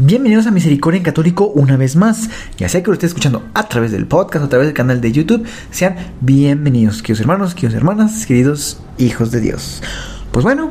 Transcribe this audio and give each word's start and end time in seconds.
Bienvenidos 0.00 0.46
a 0.46 0.52
Misericordia 0.52 0.98
en 0.98 1.02
Católico 1.02 1.48
una 1.48 1.76
vez 1.76 1.96
más. 1.96 2.30
Ya 2.56 2.68
sea 2.68 2.84
que 2.84 2.86
lo 2.86 2.92
esté 2.92 3.06
escuchando 3.06 3.42
a 3.52 3.68
través 3.68 3.90
del 3.90 4.06
podcast 4.06 4.44
a 4.44 4.48
través 4.48 4.68
del 4.68 4.74
canal 4.74 5.00
de 5.00 5.10
YouTube, 5.10 5.44
sean 5.72 5.96
bienvenidos, 6.20 7.02
queridos 7.02 7.22
hermanos, 7.22 7.56
queridos 7.56 7.74
hermanas, 7.74 8.24
queridos 8.24 8.80
hijos 8.96 9.32
de 9.32 9.40
Dios. 9.40 9.82
Pues 10.30 10.44
bueno, 10.44 10.70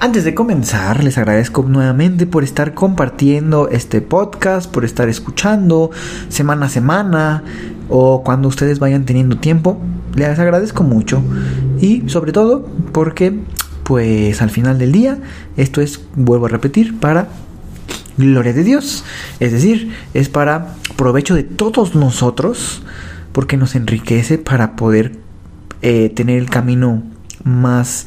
antes 0.00 0.24
de 0.24 0.34
comenzar, 0.34 1.04
les 1.04 1.18
agradezco 1.18 1.64
nuevamente 1.64 2.26
por 2.26 2.44
estar 2.44 2.72
compartiendo 2.72 3.68
este 3.68 4.00
podcast, 4.00 4.70
por 4.70 4.86
estar 4.86 5.10
escuchando 5.10 5.90
semana 6.30 6.64
a 6.64 6.70
semana 6.70 7.44
o 7.90 8.24
cuando 8.24 8.48
ustedes 8.48 8.78
vayan 8.78 9.04
teniendo 9.04 9.36
tiempo. 9.36 9.78
Les 10.14 10.38
agradezco 10.38 10.82
mucho 10.82 11.22
y 11.78 12.08
sobre 12.08 12.32
todo 12.32 12.66
porque 12.92 13.38
pues 13.82 14.40
al 14.40 14.48
final 14.48 14.78
del 14.78 14.92
día 14.92 15.18
esto 15.58 15.82
es, 15.82 16.00
vuelvo 16.16 16.46
a 16.46 16.48
repetir, 16.48 16.98
para 16.98 17.28
gloria 18.16 18.52
de 18.52 18.64
Dios. 18.64 19.04
Es 19.40 19.52
decir, 19.52 19.92
es 20.14 20.28
para 20.28 20.74
provecho 20.96 21.34
de 21.34 21.42
todos 21.42 21.94
nosotros, 21.94 22.82
porque 23.32 23.56
nos 23.56 23.74
enriquece 23.74 24.38
para 24.38 24.76
poder 24.76 25.12
eh, 25.80 26.10
tener 26.10 26.38
el 26.38 26.50
camino 26.50 27.02
más 27.44 28.06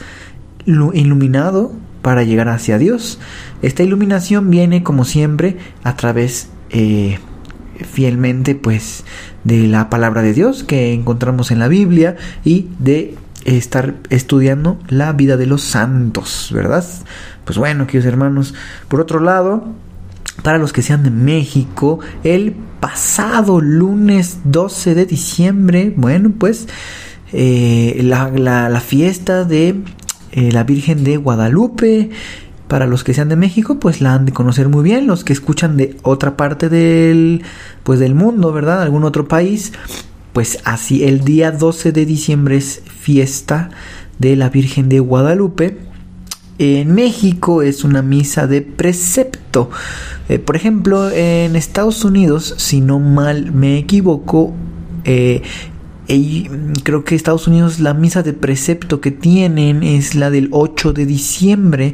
iluminado 0.66 1.74
para 2.02 2.24
llegar 2.24 2.50
hacia 2.50 2.78
Dios. 2.78 3.20
Esta 3.62 3.84
iluminación 3.84 4.50
viene, 4.50 4.84
como 4.84 5.06
siempre, 5.06 5.58
a 5.84 5.96
través 5.96 6.50
eh, 6.70 7.20
fielmente, 7.92 8.56
pues, 8.56 9.04
de 9.44 9.68
la 9.68 9.90
palabra 9.90 10.22
de 10.22 10.34
Dios 10.34 10.64
que 10.64 10.94
encontramos 10.94 11.52
en 11.52 11.60
la 11.60 11.68
Biblia 11.68 12.16
y 12.44 12.68
de 12.80 13.16
estar 13.46 13.96
estudiando 14.10 14.80
la 14.88 15.14
vida 15.14 15.38
de 15.38 15.46
los 15.46 15.62
santos, 15.62 16.50
¿verdad? 16.54 16.84
Pues 17.44 17.58
bueno, 17.58 17.86
queridos 17.86 18.08
hermanos, 18.08 18.56
por 18.88 19.02
otro 19.02 19.20
lado, 19.20 19.66
para 20.44 20.58
los 20.58 20.74
que 20.74 20.82
sean 20.82 21.04
de 21.04 21.12
México, 21.12 22.00
el 22.24 22.56
pasado 22.80 23.62
lunes 23.62 24.40
12 24.44 24.96
de 24.96 25.06
diciembre, 25.06 25.94
bueno, 25.96 26.32
pues 26.38 26.68
eh, 27.34 28.00
la, 28.04 28.80
fiesta 28.80 29.44
de 29.44 29.82
eh, 30.32 30.52
la 30.52 30.64
Virgen 30.64 31.04
de 31.04 31.18
Guadalupe. 31.18 32.10
Para 32.68 32.88
los 32.88 33.04
que 33.04 33.14
sean 33.14 33.30
de 33.30 33.36
México, 33.36 33.80
pues 33.80 34.02
la 34.02 34.16
han 34.16 34.26
de 34.26 34.32
conocer 34.32 34.70
muy 34.70 34.84
bien. 34.84 35.06
Los 35.06 35.24
que 35.24 35.34
escuchan 35.34 35.78
de 35.78 35.98
otra 36.02 36.36
parte 36.36 36.68
del, 36.68 37.44
pues 37.84 38.00
del 38.00 38.16
mundo, 38.16 38.52
¿verdad? 38.52 38.82
Algún 38.82 39.04
otro 39.04 39.28
país, 39.28 39.72
pues 40.34 40.60
así 40.64 41.04
el 41.04 41.20
día 41.20 41.52
12 41.52 41.92
de 41.92 42.06
diciembre 42.08 42.58
es 42.58 42.82
fiesta 42.88 43.70
de 44.18 44.36
la 44.36 44.50
Virgen 44.50 44.90
de 44.90 45.00
Guadalupe. 45.00 45.78
En 46.58 46.96
México 46.96 47.62
es 47.62 47.84
una 47.84 48.02
misa 48.02 48.48
de 48.48 48.62
precepto. 48.62 49.70
Eh, 50.30 50.40
por 50.40 50.56
ejemplo, 50.56 51.12
en 51.12 51.56
Estados 51.56 52.06
Unidos, 52.06 52.56
si 52.58 52.80
no 52.80 53.00
mal 53.00 53.52
me 53.52 53.78
equivoco, 53.78 54.54
eh, 55.04 55.42
creo 56.84 57.04
que 57.04 57.16
Estados 57.16 57.48
Unidos 57.48 57.80
la 57.80 57.94
misa 57.94 58.24
de 58.24 58.34
precepto 58.34 59.02
que 59.02 59.12
tienen 59.12 59.84
es 59.84 60.16
la 60.16 60.30
del 60.30 60.50
8 60.52 60.94
de 60.94 61.06
diciembre 61.06 61.94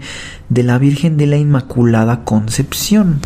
de 0.50 0.64
la 0.64 0.78
Virgen 0.78 1.18
de 1.18 1.28
la 1.28 1.38
Inmaculada 1.38 2.24
Concepción. 2.24 3.20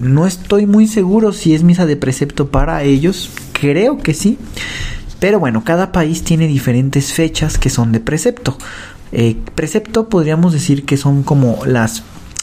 No 0.00 0.26
estoy 0.26 0.66
muy 0.66 0.88
seguro 0.88 1.32
si 1.32 1.54
es 1.54 1.62
misa 1.62 1.86
de 1.86 1.96
precepto 1.96 2.50
para 2.50 2.82
ellos, 2.82 3.30
creo 3.52 3.98
que 3.98 4.14
sí. 4.14 4.38
Pero 5.20 5.40
bueno, 5.40 5.64
cada 5.64 5.90
país 5.90 6.22
tiene 6.22 6.46
diferentes 6.46 7.12
fechas 7.12 7.58
que 7.58 7.70
son 7.70 7.90
de 7.90 7.98
precepto. 7.98 8.56
Eh, 9.12 9.36
precepto 9.54 10.08
podríamos 10.08 10.52
decir 10.52 10.84
que 10.84 10.96
son 10.96 11.22
como 11.22 11.64
las 11.64 12.02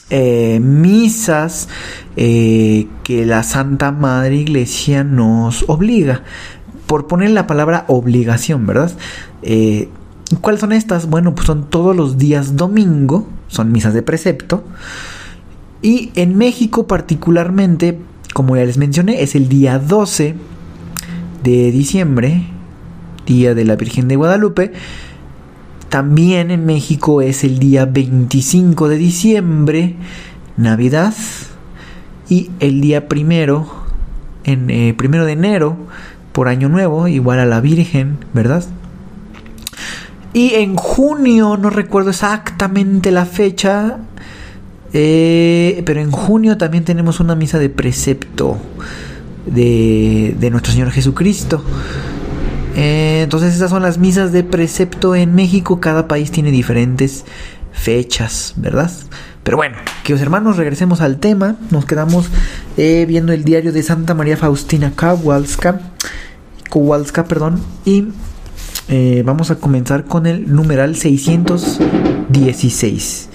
eh, 0.10 0.60
misas 0.62 1.68
eh, 2.16 2.88
que 3.04 3.26
la 3.26 3.44
Santa 3.44 3.92
Madre 3.92 4.38
Iglesia 4.38 5.04
nos 5.04 5.66
obliga. 5.68 6.24
Por 6.88 7.08
poner 7.08 7.32
la 7.32 7.48
palabra 7.48 7.86
obligación, 7.88 8.68
¿verdad? 8.68 8.92
¿Cuáles 10.42 10.62
son 10.62 10.72
estas? 10.72 11.10
Bueno, 11.10 11.34
pues 11.34 11.48
son 11.48 11.70
todos 11.70 11.96
los 11.96 12.18
días 12.18 12.56
domingo, 12.56 13.28
son 13.48 13.72
misas 13.72 13.94
de 13.94 14.04
precepto. 14.04 14.64
Y 15.82 16.12
en 16.16 16.38
México 16.38 16.88
particularmente, 16.88 18.00
como 18.34 18.56
ya 18.56 18.66
les 18.66 18.78
mencioné, 18.78 19.22
es 19.24 19.36
el 19.36 19.50
día 19.50 19.80
12 19.80 20.36
de 21.44 21.72
diciembre, 21.72 22.48
día 23.26 23.54
de 23.54 23.66
la 23.66 23.76
Virgen 23.76 24.08
de 24.08 24.16
Guadalupe. 24.16 24.74
También 25.90 26.52
en 26.52 26.66
México 26.66 27.22
es 27.22 27.44
el 27.44 27.60
día 27.60 27.86
25 27.86 28.90
de 28.90 28.98
diciembre, 28.98 29.96
Navidad. 30.58 31.14
Y 32.28 32.52
el 32.60 32.82
día 32.82 33.08
primero, 33.08 33.68
en, 34.44 34.70
eh, 34.70 34.94
primero 34.98 35.26
de 35.26 35.34
enero, 35.34 35.78
por 36.32 36.48
Año 36.48 36.70
Nuevo, 36.70 37.08
igual 37.08 37.40
a 37.40 37.46
la 37.46 37.62
Virgen, 37.62 38.18
¿verdad? 38.34 38.64
Y 40.34 40.56
en 40.56 40.76
junio, 40.76 41.56
no 41.56 41.70
recuerdo 41.70 42.10
exactamente 42.10 43.10
la 43.12 43.26
fecha, 43.26 44.00
eh, 44.92 45.82
pero 45.86 46.02
en 46.02 46.12
junio 46.12 46.58
también 46.58 46.84
tenemos 46.84 47.22
una 47.22 47.36
misa 47.36 47.58
de 47.58 47.70
precepto 47.70 48.58
de, 49.46 50.36
de 50.38 50.50
nuestro 50.50 50.74
Señor 50.74 50.92
Jesucristo. 50.92 51.64
Eh, 52.76 53.22
entonces 53.24 53.56
esas 53.56 53.70
son 53.70 53.82
las 53.82 53.98
misas 53.98 54.32
de 54.32 54.44
precepto 54.44 55.16
en 55.16 55.34
México. 55.34 55.80
Cada 55.80 56.08
país 56.08 56.32
tiene 56.32 56.52
diferentes 56.52 57.26
fechas, 57.72 58.54
¿verdad? 58.58 58.92
Pero 59.44 59.58
bueno, 59.58 59.78
queridos 60.04 60.22
hermanos, 60.22 60.58
regresemos 60.58 61.02
al 61.02 61.18
tema. 61.18 61.56
Nos 61.72 61.86
quedamos 61.86 62.30
eh, 62.78 63.06
viendo 63.08 63.32
el 63.32 63.44
diario 63.44 63.72
de 63.72 63.84
Santa 63.84 64.14
María 64.14 64.38
Faustina 64.38 64.92
Kowalska, 64.96 65.80
Kowalska 66.70 67.26
perdón, 67.26 67.62
y 67.86 68.06
eh, 68.88 69.24
vamos 69.26 69.52
a 69.52 69.56
comenzar 69.56 70.06
con 70.06 70.26
el 70.26 70.52
numeral 70.52 70.96
616. 70.96 73.30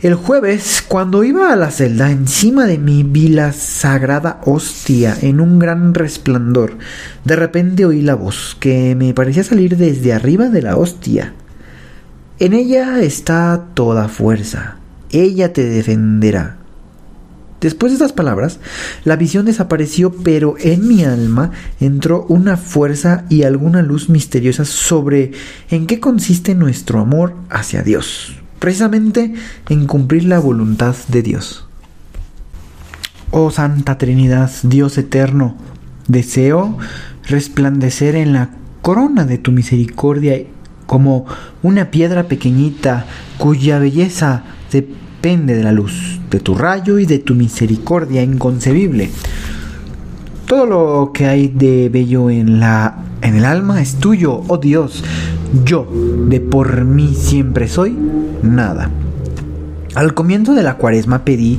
El 0.00 0.14
jueves, 0.14 0.84
cuando 0.86 1.24
iba 1.24 1.52
a 1.52 1.56
la 1.56 1.72
celda, 1.72 2.12
encima 2.12 2.66
de 2.66 2.78
mí 2.78 3.02
vi 3.02 3.26
la 3.26 3.52
sagrada 3.52 4.40
hostia 4.44 5.16
en 5.22 5.40
un 5.40 5.58
gran 5.58 5.92
resplandor. 5.92 6.78
De 7.24 7.34
repente 7.34 7.84
oí 7.84 8.00
la 8.00 8.14
voz, 8.14 8.56
que 8.60 8.94
me 8.94 9.12
parecía 9.12 9.42
salir 9.42 9.76
desde 9.76 10.12
arriba 10.12 10.50
de 10.50 10.62
la 10.62 10.76
hostia. 10.76 11.32
En 12.38 12.52
ella 12.52 13.00
está 13.00 13.70
toda 13.74 14.08
fuerza. 14.08 14.76
Ella 15.10 15.52
te 15.52 15.64
defenderá. 15.64 16.58
Después 17.60 17.90
de 17.90 17.94
estas 17.94 18.12
palabras, 18.12 18.60
la 19.02 19.16
visión 19.16 19.46
desapareció, 19.46 20.12
pero 20.12 20.54
en 20.60 20.86
mi 20.86 21.02
alma 21.02 21.50
entró 21.80 22.24
una 22.28 22.56
fuerza 22.56 23.24
y 23.28 23.42
alguna 23.42 23.82
luz 23.82 24.08
misteriosa 24.08 24.64
sobre 24.64 25.32
en 25.70 25.88
qué 25.88 25.98
consiste 25.98 26.54
nuestro 26.54 27.00
amor 27.00 27.34
hacia 27.50 27.82
Dios 27.82 28.37
precisamente 28.58 29.34
en 29.68 29.86
cumplir 29.86 30.24
la 30.24 30.38
voluntad 30.38 30.94
de 31.08 31.22
Dios. 31.22 31.66
Oh 33.30 33.50
Santa 33.50 33.98
Trinidad, 33.98 34.50
Dios 34.62 34.96
eterno, 34.98 35.56
deseo 36.06 36.78
resplandecer 37.26 38.16
en 38.16 38.32
la 38.32 38.50
corona 38.82 39.24
de 39.24 39.38
tu 39.38 39.52
misericordia 39.52 40.42
como 40.86 41.26
una 41.62 41.90
piedra 41.90 42.24
pequeñita 42.24 43.04
cuya 43.36 43.78
belleza 43.78 44.44
depende 44.72 45.54
de 45.54 45.62
la 45.62 45.72
luz, 45.72 46.20
de 46.30 46.40
tu 46.40 46.54
rayo 46.54 46.98
y 46.98 47.04
de 47.04 47.18
tu 47.18 47.34
misericordia 47.34 48.22
inconcebible. 48.22 49.10
Todo 50.46 50.64
lo 50.64 51.12
que 51.12 51.26
hay 51.26 51.48
de 51.48 51.90
bello 51.90 52.30
en 52.30 52.60
la 52.60 53.04
en 53.20 53.36
el 53.36 53.44
alma 53.44 53.82
es 53.82 53.96
tuyo, 53.96 54.42
oh 54.48 54.58
Dios. 54.58 55.04
Yo, 55.64 55.88
de 56.28 56.40
por 56.40 56.84
mí 56.84 57.14
siempre 57.14 57.68
soy, 57.68 57.96
nada. 58.48 58.90
Al 59.94 60.14
comienzo 60.14 60.54
de 60.54 60.62
la 60.62 60.74
cuaresma 60.74 61.24
pedí 61.24 61.58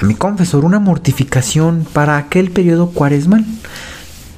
a 0.00 0.04
mi 0.04 0.14
confesor 0.14 0.64
una 0.64 0.78
mortificación 0.78 1.86
para 1.92 2.18
aquel 2.18 2.50
periodo 2.50 2.90
cuaresmal. 2.90 3.44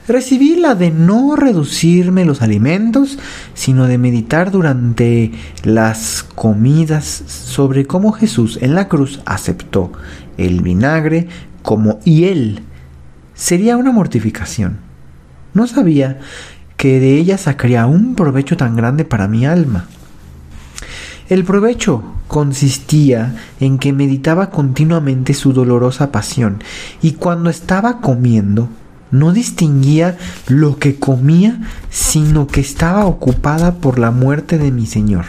recibí 0.08 0.56
la 0.56 0.74
de 0.74 0.90
no 0.90 1.36
reducirme 1.36 2.24
los 2.24 2.42
alimentos, 2.42 3.18
sino 3.54 3.86
de 3.86 3.98
meditar 3.98 4.50
durante 4.50 5.32
las 5.64 6.22
comidas 6.34 7.06
sobre 7.06 7.86
cómo 7.86 8.12
Jesús 8.12 8.58
en 8.60 8.74
la 8.74 8.88
cruz 8.88 9.20
aceptó 9.26 9.92
el 10.38 10.60
vinagre 10.60 11.28
como 11.62 12.00
él 12.04 12.62
sería 13.34 13.76
una 13.76 13.92
mortificación. 13.92 14.78
No 15.54 15.66
sabía 15.66 16.20
que 16.76 17.00
de 17.00 17.16
ella 17.16 17.38
sacaría 17.38 17.86
un 17.86 18.14
provecho 18.14 18.56
tan 18.56 18.76
grande 18.76 19.04
para 19.04 19.28
mi 19.28 19.46
alma. 19.46 19.86
El 21.32 21.44
provecho 21.44 22.02
consistía 22.28 23.34
en 23.58 23.78
que 23.78 23.94
meditaba 23.94 24.50
continuamente 24.50 25.32
su 25.32 25.54
dolorosa 25.54 26.12
pasión 26.12 26.62
y 27.00 27.12
cuando 27.12 27.48
estaba 27.48 28.02
comiendo 28.02 28.68
no 29.10 29.32
distinguía 29.32 30.18
lo 30.46 30.78
que 30.78 30.96
comía, 30.96 31.58
sino 31.88 32.46
que 32.46 32.60
estaba 32.60 33.06
ocupada 33.06 33.76
por 33.76 33.98
la 33.98 34.10
muerte 34.10 34.58
de 34.58 34.70
mi 34.72 34.84
Señor. 34.84 35.24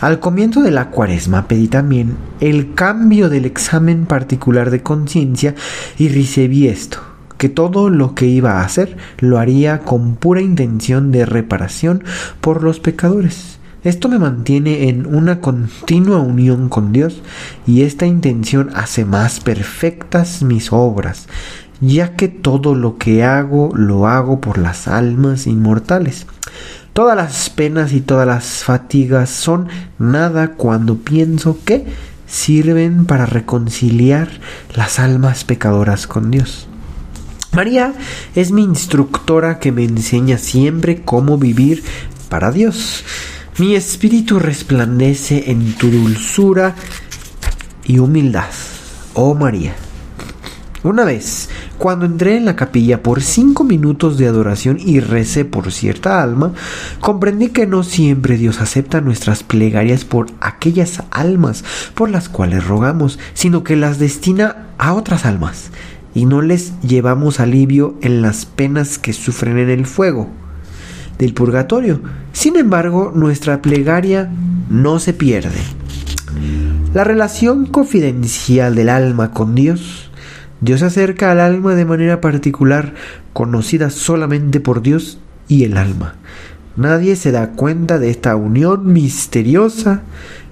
Al 0.00 0.20
comienzo 0.20 0.62
de 0.62 0.70
la 0.70 0.90
cuaresma 0.90 1.48
pedí 1.48 1.66
también 1.66 2.16
el 2.38 2.74
cambio 2.74 3.28
del 3.28 3.46
examen 3.46 4.06
particular 4.06 4.70
de 4.70 4.84
conciencia 4.84 5.56
y 5.98 6.06
recibí 6.06 6.68
esto, 6.68 7.00
que 7.36 7.48
todo 7.48 7.90
lo 7.90 8.14
que 8.14 8.26
iba 8.26 8.60
a 8.60 8.64
hacer 8.64 8.96
lo 9.18 9.40
haría 9.40 9.80
con 9.80 10.14
pura 10.14 10.40
intención 10.40 11.10
de 11.10 11.26
reparación 11.26 12.04
por 12.40 12.62
los 12.62 12.78
pecadores. 12.78 13.58
Esto 13.84 14.08
me 14.08 14.18
mantiene 14.18 14.88
en 14.88 15.04
una 15.04 15.42
continua 15.42 16.18
unión 16.18 16.70
con 16.70 16.90
Dios 16.90 17.20
y 17.66 17.82
esta 17.82 18.06
intención 18.06 18.70
hace 18.74 19.04
más 19.04 19.40
perfectas 19.40 20.42
mis 20.42 20.72
obras, 20.72 21.26
ya 21.82 22.16
que 22.16 22.28
todo 22.28 22.74
lo 22.74 22.96
que 22.96 23.24
hago 23.24 23.72
lo 23.74 24.06
hago 24.06 24.40
por 24.40 24.56
las 24.56 24.88
almas 24.88 25.46
inmortales. 25.46 26.26
Todas 26.94 27.14
las 27.14 27.50
penas 27.50 27.92
y 27.92 28.00
todas 28.00 28.26
las 28.26 28.64
fatigas 28.64 29.28
son 29.28 29.68
nada 29.98 30.52
cuando 30.52 30.96
pienso 30.96 31.58
que 31.66 31.84
sirven 32.26 33.04
para 33.04 33.26
reconciliar 33.26 34.28
las 34.74 34.98
almas 34.98 35.44
pecadoras 35.44 36.06
con 36.06 36.30
Dios. 36.30 36.68
María 37.52 37.92
es 38.34 38.50
mi 38.50 38.64
instructora 38.64 39.58
que 39.58 39.72
me 39.72 39.84
enseña 39.84 40.38
siempre 40.38 41.02
cómo 41.02 41.36
vivir 41.36 41.84
para 42.30 42.50
Dios. 42.50 43.04
Mi 43.56 43.76
espíritu 43.76 44.40
resplandece 44.40 45.52
en 45.52 45.74
tu 45.74 45.88
dulzura 45.88 46.74
y 47.84 48.00
humildad, 48.00 48.50
oh 49.12 49.36
María. 49.36 49.76
Una 50.82 51.04
vez, 51.04 51.50
cuando 51.78 52.04
entré 52.04 52.36
en 52.36 52.46
la 52.46 52.56
capilla 52.56 53.00
por 53.04 53.22
cinco 53.22 53.62
minutos 53.62 54.18
de 54.18 54.26
adoración 54.26 54.78
y 54.80 54.98
recé 54.98 55.44
por 55.44 55.70
cierta 55.70 56.20
alma, 56.20 56.52
comprendí 56.98 57.50
que 57.50 57.68
no 57.68 57.84
siempre 57.84 58.38
Dios 58.38 58.60
acepta 58.60 59.00
nuestras 59.00 59.44
plegarias 59.44 60.04
por 60.04 60.26
aquellas 60.40 61.04
almas 61.12 61.62
por 61.94 62.10
las 62.10 62.28
cuales 62.28 62.66
rogamos, 62.66 63.20
sino 63.34 63.62
que 63.62 63.76
las 63.76 64.00
destina 64.00 64.66
a 64.78 64.94
otras 64.94 65.26
almas, 65.26 65.70
y 66.12 66.26
no 66.26 66.42
les 66.42 66.72
llevamos 66.80 67.38
alivio 67.38 67.94
en 68.02 68.20
las 68.20 68.46
penas 68.46 68.98
que 68.98 69.12
sufren 69.12 69.58
en 69.58 69.70
el 69.70 69.86
fuego 69.86 70.28
del 71.18 71.34
purgatorio. 71.34 72.00
Sin 72.32 72.56
embargo, 72.56 73.12
nuestra 73.14 73.62
plegaria 73.62 74.30
no 74.68 74.98
se 74.98 75.12
pierde. 75.12 75.60
La 76.92 77.04
relación 77.04 77.66
confidencial 77.66 78.74
del 78.74 78.88
alma 78.88 79.32
con 79.32 79.54
Dios. 79.54 80.10
Dios 80.60 80.82
acerca 80.82 81.30
al 81.30 81.40
alma 81.40 81.74
de 81.74 81.84
manera 81.84 82.20
particular, 82.20 82.94
conocida 83.32 83.90
solamente 83.90 84.60
por 84.60 84.80
Dios 84.80 85.18
y 85.48 85.64
el 85.64 85.76
alma. 85.76 86.14
Nadie 86.76 87.16
se 87.16 87.30
da 87.30 87.52
cuenta 87.52 87.98
de 87.98 88.10
esta 88.10 88.34
unión 88.36 88.92
misteriosa. 88.92 90.02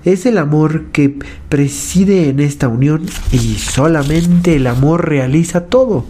Es 0.04 0.26
el 0.26 0.38
amor 0.38 0.86
que 0.86 1.18
preside 1.48 2.28
en 2.28 2.40
esta 2.40 2.68
unión 2.68 3.02
y 3.32 3.54
solamente 3.56 4.56
el 4.56 4.66
amor 4.66 5.08
realiza 5.08 5.66
todo. 5.66 6.06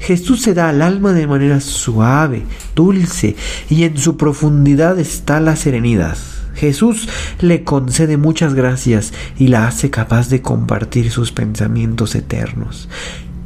Jesús 0.00 0.42
se 0.42 0.54
da 0.54 0.68
al 0.68 0.82
alma 0.82 1.12
de 1.12 1.26
manera 1.26 1.60
suave, 1.60 2.42
dulce, 2.74 3.36
y 3.68 3.84
en 3.84 3.98
su 3.98 4.16
profundidad 4.16 4.98
está 4.98 5.40
la 5.40 5.56
serenidad. 5.56 6.16
Jesús 6.54 7.08
le 7.40 7.62
concede 7.62 8.16
muchas 8.16 8.54
gracias 8.54 9.12
y 9.38 9.48
la 9.48 9.68
hace 9.68 9.90
capaz 9.90 10.28
de 10.28 10.42
compartir 10.42 11.10
sus 11.10 11.30
pensamientos 11.30 12.14
eternos, 12.14 12.88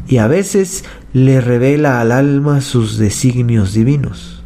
y 0.08 0.18
a 0.18 0.26
veces 0.28 0.84
le 1.12 1.40
revela 1.40 2.00
al 2.00 2.12
alma 2.12 2.60
sus 2.60 2.96
designios 2.98 3.74
divinos. 3.74 4.42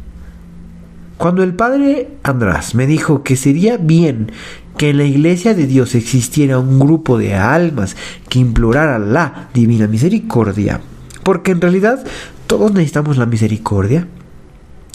Cuando 1.17 1.43
el 1.43 1.55
padre 1.55 2.09
András 2.23 2.75
me 2.75 2.85
dijo 2.85 3.23
que 3.23 3.35
sería 3.35 3.77
bien 3.77 4.31
que 4.77 4.91
en 4.91 4.97
la 4.97 5.03
iglesia 5.05 5.55
de 5.55 5.65
Dios 5.65 5.95
existiera 5.95 6.59
un 6.59 6.77
grupo 6.77 7.17
de 7.17 7.33
almas 7.33 7.95
que 8.29 8.39
implorara 8.39 8.99
la 8.99 9.49
divina 9.53 9.87
misericordia, 9.87 10.79
porque 11.27 11.51
en 11.51 11.59
realidad 11.59 12.05
todos 12.47 12.71
necesitamos 12.71 13.17
la 13.17 13.25
misericordia. 13.25 14.07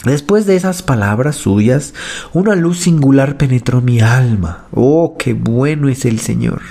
Después 0.03 0.47
de 0.47 0.55
esas 0.55 0.81
palabras 0.81 1.35
suyas, 1.35 1.93
una 2.33 2.55
luz 2.55 2.79
singular 2.79 3.37
penetró 3.37 3.81
mi 3.81 3.99
alma. 3.99 4.65
Oh, 4.71 5.15
qué 5.19 5.35
bueno 5.35 5.89
es 5.89 6.05
el 6.05 6.17
Señor. 6.17 6.63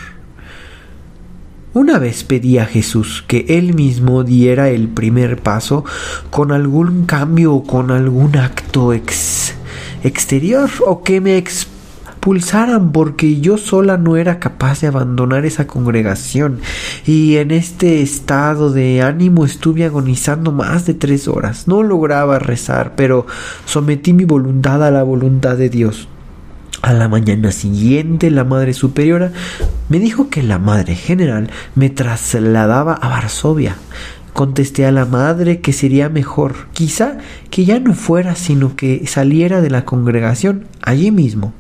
Una 1.75 2.01
vez 2.01 2.25
pedí 2.25 2.59
a 2.59 2.67
Jesús 2.67 3.23
que 3.29 3.47
Él 3.51 3.73
mismo 3.75 4.25
diera 4.25 4.69
el 4.69 4.89
primer 4.89 5.41
paso 5.41 5.85
con 6.31 6.51
algún 6.51 7.07
cambio 7.07 7.55
o 7.55 7.63
con 7.63 7.93
algún 7.93 8.37
acto 8.37 8.93
exterior 8.93 10.71
o 10.85 11.05
que 11.05 11.21
me 11.21 11.37
porque 12.93 13.41
yo 13.41 13.59
sola 13.59 13.97
no 13.97 14.17
era 14.17 14.39
capaz 14.39 14.81
de 14.81 14.87
abandonar 14.87 15.45
esa 15.45 15.67
congregación 15.67 16.61
y 17.05 17.37
en 17.37 17.51
este 17.51 18.01
estado 18.01 18.71
de 18.71 19.03
ánimo 19.03 19.45
estuve 19.45 19.85
agonizando 19.85 20.53
más 20.53 20.87
de 20.87 20.95
tres 20.95 21.27
horas. 21.27 21.67
No 21.67 21.83
lograba 21.83 22.39
rezar, 22.39 22.95
pero 22.95 23.27
sometí 23.65 24.13
mi 24.13 24.25
voluntad 24.25 24.85
a 24.85 24.93
la 24.93 25.03
voluntad 25.03 25.57
de 25.57 25.69
Dios. 25.69 26.07
A 26.81 26.93
la 26.93 27.09
mañana 27.09 27.51
siguiente 27.51 28.31
la 28.31 28.45
Madre 28.45 28.73
Superiora 28.73 29.33
me 29.89 29.99
dijo 29.99 30.31
que 30.31 30.45
la 30.45 30.61
Madre 30.61 30.95
General 30.95 31.51
me 31.75 31.91
trasladaba 31.91 32.95
a 32.95 33.09
Varsovia. 33.09 33.77
Contesté 34.33 34.87
a 34.87 34.93
la 34.93 35.05
madre 35.05 35.61
que 35.61 35.73
sería 35.73 36.09
mejor, 36.09 36.69
quizá 36.73 37.19
que 37.51 37.65
ya 37.65 37.79
no 37.79 37.95
fuera, 37.95 38.35
sino 38.35 38.77
que 38.77 39.07
saliera 39.07 39.61
de 39.61 39.71
la 39.71 39.85
congregación 39.85 40.65
allí 40.81 41.11
mismo. 41.11 41.53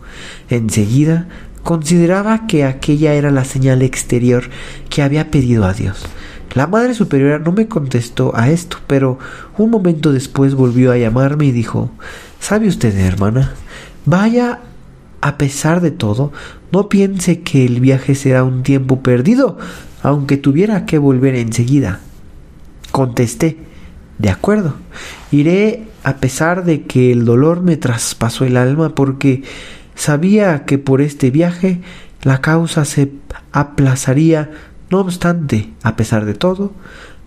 Enseguida 0.48 1.28
consideraba 1.62 2.46
que 2.46 2.64
aquella 2.64 3.14
era 3.14 3.30
la 3.30 3.44
señal 3.44 3.82
exterior 3.82 4.44
que 4.88 5.02
había 5.02 5.30
pedido 5.30 5.64
a 5.64 5.74
Dios. 5.74 6.04
La 6.54 6.66
Madre 6.66 6.94
Superiora 6.94 7.38
no 7.38 7.52
me 7.52 7.68
contestó 7.68 8.32
a 8.34 8.50
esto, 8.50 8.78
pero 8.86 9.18
un 9.56 9.70
momento 9.70 10.12
después 10.12 10.54
volvió 10.54 10.92
a 10.92 10.98
llamarme 10.98 11.46
y 11.46 11.52
dijo 11.52 11.90
¿Sabe 12.40 12.68
usted, 12.68 12.94
hermana? 12.98 13.52
Vaya 14.04 14.60
a 15.22 15.38
pesar 15.38 15.80
de 15.80 15.92
todo, 15.92 16.32
no 16.72 16.88
piense 16.88 17.40
que 17.40 17.64
el 17.64 17.80
viaje 17.80 18.14
será 18.14 18.44
un 18.44 18.62
tiempo 18.64 19.00
perdido, 19.00 19.56
aunque 20.02 20.36
tuviera 20.36 20.84
que 20.84 20.98
volver 20.98 21.36
enseguida. 21.36 22.00
Contesté, 22.92 23.56
de 24.18 24.28
acuerdo, 24.28 24.74
iré 25.30 25.84
a 26.04 26.18
pesar 26.18 26.64
de 26.64 26.82
que 26.82 27.10
el 27.10 27.24
dolor 27.24 27.62
me 27.62 27.78
traspasó 27.78 28.44
el 28.44 28.58
alma 28.58 28.94
porque 28.94 29.42
sabía 29.94 30.66
que 30.66 30.76
por 30.76 31.00
este 31.00 31.30
viaje 31.30 31.80
la 32.22 32.42
causa 32.42 32.84
se 32.84 33.10
aplazaría. 33.50 34.50
No 34.90 35.00
obstante, 35.00 35.70
a 35.82 35.96
pesar 35.96 36.26
de 36.26 36.34
todo, 36.34 36.72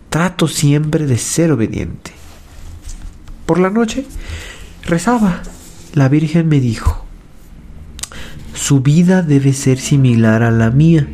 trato 0.10 0.48
siempre 0.48 1.07
de 1.07 1.17
ser 1.17 1.51
obediente. 1.51 2.12
Por 3.48 3.60
la 3.60 3.72
noche 3.72 4.05
rezaba. 4.84 5.41
La 5.93 6.10
Virgen 6.10 6.48
me 6.48 6.60
dijo, 6.60 7.05
su 8.53 8.81
vida 8.81 9.22
debe 9.24 9.53
ser 9.53 9.79
similar 9.79 10.43
a 10.43 10.51
la 10.51 10.69
mía, 10.69 11.07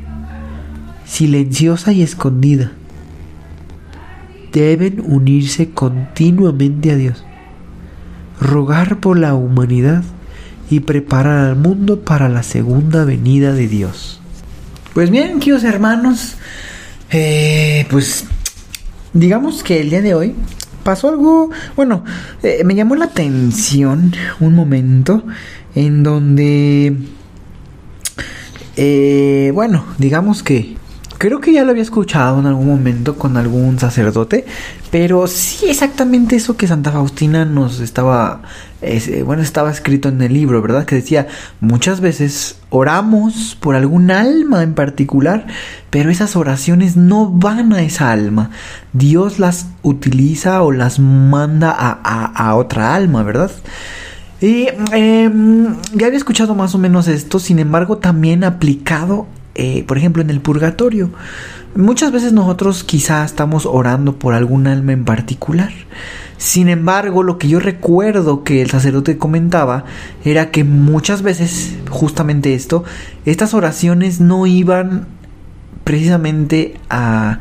silenciosa 1.05 1.93
y 1.93 2.01
escondida 2.01 2.71
deben 4.51 5.01
unirse 5.05 5.71
continuamente 5.71 6.91
a 6.91 6.95
Dios, 6.95 7.23
rogar 8.39 8.99
por 8.99 9.17
la 9.17 9.33
humanidad 9.33 10.03
y 10.69 10.79
preparar 10.81 11.49
al 11.49 11.55
mundo 11.55 12.01
para 12.01 12.29
la 12.29 12.43
segunda 12.43 13.05
venida 13.05 13.53
de 13.53 13.67
Dios. 13.67 14.21
Pues 14.93 15.09
bien, 15.09 15.39
queridos 15.39 15.63
hermanos, 15.63 16.35
eh, 17.11 17.85
pues 17.89 18.25
digamos 19.13 19.63
que 19.63 19.81
el 19.81 19.89
día 19.89 20.01
de 20.01 20.15
hoy 20.15 20.35
pasó 20.83 21.09
algo, 21.09 21.49
bueno, 21.75 22.03
eh, 22.43 22.63
me 22.65 22.75
llamó 22.75 22.95
la 22.95 23.05
atención 23.05 24.13
un 24.39 24.55
momento 24.55 25.23
en 25.75 26.03
donde, 26.03 26.97
eh, 28.75 29.51
bueno, 29.53 29.85
digamos 29.97 30.43
que 30.43 30.75
creo 31.21 31.39
que 31.39 31.53
ya 31.53 31.63
lo 31.63 31.69
había 31.69 31.83
escuchado 31.83 32.39
en 32.39 32.47
algún 32.47 32.65
momento 32.65 33.15
con 33.15 33.37
algún 33.37 33.77
sacerdote, 33.77 34.43
pero 34.89 35.27
sí 35.27 35.67
exactamente 35.69 36.35
eso 36.35 36.57
que 36.57 36.65
Santa 36.65 36.91
Faustina 36.91 37.45
nos 37.45 37.79
estaba, 37.79 38.41
eh, 38.81 39.21
bueno, 39.23 39.43
estaba 39.43 39.69
escrito 39.69 40.09
en 40.09 40.19
el 40.23 40.33
libro, 40.33 40.63
¿verdad? 40.63 40.83
Que 40.83 40.95
decía, 40.95 41.27
muchas 41.59 42.01
veces 42.01 42.57
oramos 42.71 43.55
por 43.59 43.75
algún 43.75 44.09
alma 44.09 44.63
en 44.63 44.73
particular, 44.73 45.45
pero 45.91 46.09
esas 46.09 46.35
oraciones 46.35 46.97
no 46.97 47.29
van 47.29 47.71
a 47.73 47.83
esa 47.83 48.11
alma. 48.11 48.49
Dios 48.91 49.37
las 49.37 49.67
utiliza 49.83 50.63
o 50.63 50.71
las 50.71 50.97
manda 50.97 51.69
a, 51.71 52.55
otra 52.55 52.95
alma, 52.95 53.21
¿verdad? 53.21 53.51
Y 54.41 54.69
em, 54.91 55.75
ya 55.93 56.07
había 56.07 56.17
escuchado 56.17 56.55
más 56.55 56.73
o 56.73 56.79
menos 56.79 57.07
esto, 57.07 57.37
sin 57.37 57.59
embargo 57.59 57.99
también 57.99 58.43
aplicado 58.43 59.27
eh, 59.55 59.83
por 59.85 59.97
ejemplo, 59.97 60.21
en 60.21 60.29
el 60.29 60.41
purgatorio. 60.41 61.09
Muchas 61.75 62.11
veces 62.11 62.33
nosotros 62.33 62.83
quizá 62.83 63.23
estamos 63.23 63.65
orando 63.65 64.19
por 64.19 64.33
algún 64.33 64.67
alma 64.67 64.91
en 64.91 65.05
particular. 65.05 65.71
Sin 66.37 66.69
embargo, 66.69 67.23
lo 67.23 67.37
que 67.37 67.47
yo 67.47 67.59
recuerdo 67.59 68.43
que 68.43 68.61
el 68.61 68.69
sacerdote 68.69 69.17
comentaba 69.17 69.85
era 70.25 70.51
que 70.51 70.63
muchas 70.63 71.21
veces, 71.21 71.75
justamente 71.89 72.55
esto, 72.55 72.83
estas 73.25 73.53
oraciones 73.53 74.19
no 74.19 74.47
iban 74.47 75.07
precisamente 75.83 76.75
a 76.89 77.39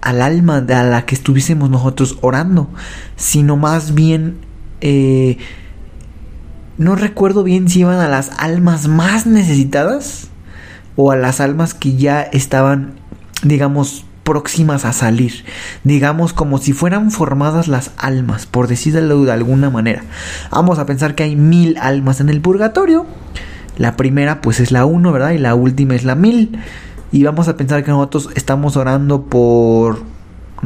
al 0.00 0.22
alma 0.22 0.56
a 0.56 0.82
la 0.82 1.04
que 1.04 1.14
estuviésemos 1.14 1.68
nosotros 1.68 2.16
orando, 2.22 2.70
sino 3.16 3.58
más 3.58 3.94
bien 3.94 4.38
eh, 4.80 5.36
no 6.78 6.96
recuerdo 6.96 7.44
bien 7.44 7.68
si 7.68 7.80
iban 7.80 8.00
a 8.00 8.08
las 8.08 8.30
almas 8.38 8.88
más 8.88 9.26
necesitadas 9.26 10.29
o 11.02 11.10
a 11.10 11.16
las 11.16 11.40
almas 11.40 11.72
que 11.72 11.96
ya 11.96 12.20
estaban, 12.20 12.92
digamos, 13.42 14.04
próximas 14.22 14.84
a 14.84 14.92
salir, 14.92 15.44
digamos 15.82 16.34
como 16.34 16.58
si 16.58 16.74
fueran 16.74 17.10
formadas 17.10 17.68
las 17.68 17.92
almas, 17.96 18.44
por 18.44 18.68
decirlo 18.68 19.24
de 19.24 19.32
alguna 19.32 19.70
manera. 19.70 20.02
Vamos 20.50 20.78
a 20.78 20.84
pensar 20.84 21.14
que 21.14 21.22
hay 21.22 21.36
mil 21.36 21.78
almas 21.78 22.20
en 22.20 22.28
el 22.28 22.42
purgatorio. 22.42 23.06
La 23.78 23.96
primera 23.96 24.42
pues 24.42 24.60
es 24.60 24.72
la 24.72 24.84
uno, 24.84 25.10
¿verdad? 25.10 25.30
Y 25.30 25.38
la 25.38 25.54
última 25.54 25.94
es 25.94 26.04
la 26.04 26.16
mil. 26.16 26.58
Y 27.12 27.24
vamos 27.24 27.48
a 27.48 27.56
pensar 27.56 27.82
que 27.82 27.90
nosotros 27.90 28.28
estamos 28.34 28.76
orando 28.76 29.22
por 29.22 30.02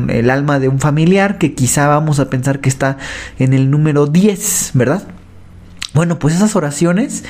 el 0.09 0.31
alma 0.31 0.59
de 0.59 0.69
un 0.69 0.81
familiar 0.81 1.39
que 1.39 1.55
quizá 1.55 1.87
vamos 1.87 2.19
a 2.19 2.29
pensar 2.29 2.59
que 2.59 2.69
está 2.69 2.99
en 3.39 3.53
el 3.53 3.71
número 3.71 4.09
10, 4.09 4.73
¿verdad? 4.75 5.05
Bueno, 5.95 6.19
pues 6.19 6.35
esas 6.35 6.57
oraciones, 6.57 7.23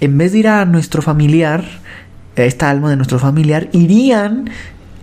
en 0.00 0.18
vez 0.18 0.32
de 0.32 0.40
ir 0.40 0.48
a 0.48 0.64
nuestro 0.64 1.02
familiar, 1.02 1.64
esta 2.36 2.70
alma 2.70 2.90
de 2.90 2.96
nuestro 2.96 3.18
familiar 3.18 3.68
irían 3.72 4.50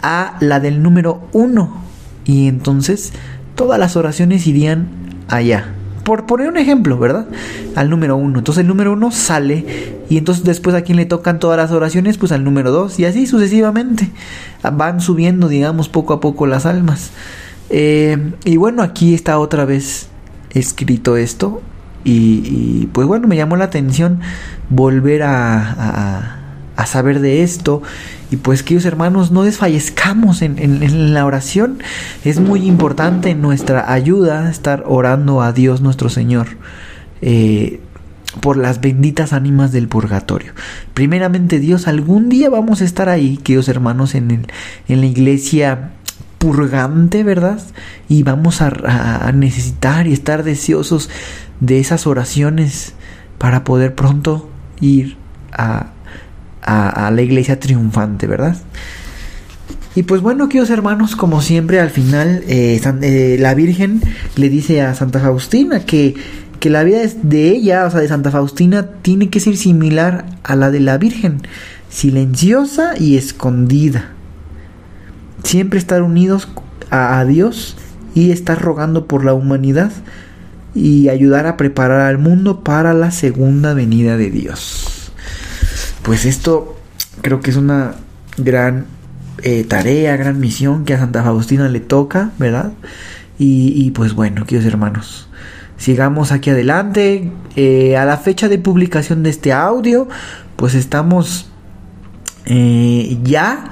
a 0.01 0.38
la 0.39 0.59
del 0.59 0.81
número 0.81 1.27
uno. 1.31 1.81
Y 2.25 2.48
entonces 2.48 3.13
todas 3.55 3.79
las 3.79 3.95
oraciones 3.95 4.48
irían 4.48 4.88
allá. 5.27 5.74
Por 6.03 6.25
poner 6.25 6.48
un 6.48 6.57
ejemplo, 6.57 6.98
¿verdad? 6.98 7.27
Al 7.75 7.89
número 7.89 8.15
uno. 8.17 8.39
Entonces 8.39 8.62
el 8.62 8.67
número 8.67 8.93
uno 8.93 9.12
sale 9.12 10.00
y 10.09 10.17
entonces 10.17 10.43
después 10.43 10.75
a 10.75 10.81
quien 10.81 10.98
le 10.98 11.05
tocan 11.05 11.39
todas 11.39 11.57
las 11.57 11.71
oraciones, 11.71 12.17
pues 12.17 12.31
al 12.31 12.43
número 12.43 12.71
dos 12.71 13.00
y 13.00 13.05
así 13.05 13.27
sucesivamente. 13.27 14.09
Van 14.74 15.01
subiendo, 15.01 15.48
digamos, 15.48 15.89
poco 15.89 16.13
a 16.13 16.19
poco 16.19 16.48
las 16.48 16.65
almas. 16.65 17.12
Eh, 17.69 18.31
y 18.43 18.57
bueno, 18.57 18.81
aquí 18.81 19.13
está 19.13 19.38
otra 19.38 19.65
vez 19.65 20.07
escrito 20.51 21.15
esto. 21.15 21.62
Y, 22.05 22.88
pues 22.93 23.05
bueno, 23.05 23.27
me 23.27 23.36
llamó 23.36 23.55
la 23.57 23.65
atención 23.65 24.21
volver 24.69 25.21
a 25.21 26.38
a 26.38 26.38
saber 26.86 27.19
de 27.19 27.43
esto. 27.43 27.81
Y 28.31 28.38
pues, 28.38 28.63
queridos 28.63 28.86
hermanos, 28.86 29.31
no 29.31 29.43
desfallezcamos 29.43 30.41
en, 30.41 31.13
la 31.13 31.25
oración. 31.25 31.79
Es 32.24 32.39
muy 32.39 32.65
importante 32.65 33.31
en 33.31 33.41
nuestra 33.41 33.91
ayuda 33.91 34.50
estar 34.50 34.83
orando 34.86 35.41
a 35.41 35.51
Dios 35.51 35.81
nuestro 35.81 36.09
Señor. 36.09 36.48
Eh, 37.21 37.81
por 38.41 38.57
las 38.57 38.79
benditas 38.79 39.33
ánimas 39.33 39.71
del 39.71 39.88
purgatorio. 39.88 40.53
Primeramente 40.93 41.57
Dios, 41.57 41.88
algún 41.88 42.29
día 42.29 42.50
vamos 42.51 42.81
a 42.81 42.86
estar 42.86 43.09
ahí, 43.09 43.38
queridos 43.38 43.67
hermanos, 43.69 44.13
en, 44.13 44.29
el, 44.29 44.48
en 44.88 45.01
la 45.01 45.07
iglesia 45.07 45.93
purgante, 46.38 47.24
¿verdad? 47.24 47.59
Y 48.07 48.21
vamos 48.21 48.62
a 48.62 49.31
necesitar 49.33 50.05
y 50.05 50.13
estar 50.13 50.43
deseosos 50.43 51.09
de 51.59 51.79
esas 51.79 52.05
oraciones 52.05 52.93
para 53.39 53.63
poder 53.63 53.95
pronto 53.95 54.50
ir 54.79 55.17
a, 55.51 55.93
a, 56.61 57.11
la 57.11 57.21
iglesia 57.21 57.59
triunfante, 57.59 58.27
¿verdad? 58.27 58.57
Y 59.95 60.03
pues 60.03 60.21
bueno, 60.21 60.47
queridos 60.49 60.69
hermanos, 60.69 61.15
como 61.15 61.41
siempre 61.41 61.79
al 61.79 61.89
final 61.89 62.43
eh, 62.47 62.79
eh, 63.01 63.37
la 63.39 63.53
Virgen 63.53 64.01
le 64.35 64.49
dice 64.49 64.81
a 64.81 64.93
Santa 64.93 65.19
Faustina 65.19 65.81
que, 65.81 66.15
que 66.59 66.69
la 66.69 66.83
vida 66.83 66.99
de 67.23 67.49
ella, 67.49 67.85
o 67.85 67.91
sea, 67.91 67.99
de 67.99 68.07
Santa 68.07 68.31
Faustina, 68.31 68.87
tiene 69.01 69.29
que 69.29 69.39
ser 69.39 69.57
similar 69.57 70.25
a 70.43 70.55
la 70.55 70.71
de 70.71 70.79
la 70.79 70.97
Virgen, 70.97 71.41
silenciosa 71.89 72.93
y 72.97 73.17
escondida. 73.17 74.11
Siempre 75.43 75.79
estar 75.79 76.03
unidos 76.03 76.47
a, 76.91 77.19
a 77.19 77.25
Dios 77.25 77.75
y 78.13 78.31
estar 78.31 78.61
rogando 78.61 79.07
por 79.07 79.25
la 79.25 79.33
humanidad 79.33 79.91
y 80.75 81.09
ayudar 81.09 81.47
a 81.47 81.57
preparar 81.57 82.01
al 82.01 82.19
mundo 82.19 82.63
para 82.63 82.93
la 82.93 83.09
segunda 83.11 83.73
venida 83.73 84.17
de 84.17 84.29
Dios 84.29 84.88
pues 86.09 86.25
esto 86.25 86.75
creo 87.21 87.39
que 87.39 87.51
es 87.51 87.55
una 87.55 87.93
gran 88.35 88.87
eh, 89.43 89.63
tarea, 89.63 90.17
gran 90.17 90.39
misión 90.39 90.83
que 90.83 90.95
a 90.95 90.97
Santa 90.97 91.21
Faustina 91.21 91.69
le 91.69 91.81
toca, 91.81 92.31
¿verdad? 92.39 92.71
Y, 93.37 93.91
pues 93.91 94.15
bueno, 94.15 94.47
queridos 94.47 94.65
hermanos, 94.65 95.27
sigamos 95.77 96.31
aquí 96.31 96.49
adelante. 96.49 97.31
Eh, 97.55 97.95
a 97.95 98.05
la 98.05 98.17
fecha 98.17 98.49
de 98.49 98.57
publicación 98.57 99.21
de 99.21 99.29
este 99.29 99.53
audio, 99.53 100.07
pues 100.55 100.73
estamos 100.73 101.51
eh, 102.47 103.19
ya 103.23 103.65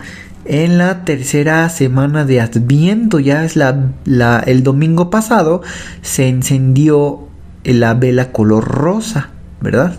en 0.46 0.78
la 0.78 1.06
tercera 1.06 1.68
semana 1.70 2.24
de 2.24 2.40
Adviento, 2.40 3.20
ya 3.20 3.46
es 3.46 3.56
la, 3.56 4.44
el 4.46 4.62
domingo 4.62 5.10
pasado, 5.10 5.64
se 6.04 6.30
encendió 6.30 7.30
la 7.64 7.96
vela 7.96 8.32
color 8.32 8.64
rosa, 8.64 9.32
¿verdad? 9.60 9.98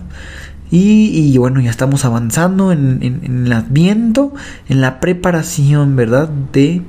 Y, 0.71 1.37
bueno, 1.39 1.61
ya 1.61 1.71
estamos 1.71 2.05
avanzando 2.05 2.73
en, 2.73 3.23
el 3.25 3.53
adviento, 3.53 4.35
en 4.69 4.81
la 4.81 5.01
preparación, 5.01 5.97
¿verdad? 5.97 6.29
De, 6.29 6.83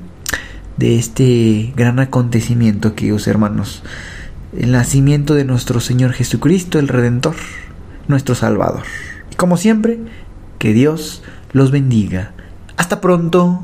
de 0.78 0.98
este 0.98 1.74
gran 1.76 2.00
acontecimiento, 2.00 2.96
queridos 2.96 3.28
hermanos. 3.28 3.84
El 4.58 4.72
nacimiento 4.72 5.34
de 5.34 5.46
nuestro 5.46 5.80
Señor 5.80 6.14
Jesucristo, 6.14 6.80
el 6.80 6.88
Redentor, 6.88 7.36
nuestro 8.08 8.36
Salvador. 8.36 8.84
Y 9.32 9.36
como 9.36 9.56
siempre, 9.56 10.00
que 10.58 10.74
Dios 10.74 11.24
los 11.54 11.72
bendiga. 11.72 12.34
Hasta 12.76 13.00
pronto. 13.00 13.64